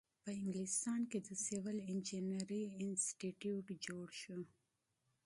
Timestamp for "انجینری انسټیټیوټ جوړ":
1.91-4.07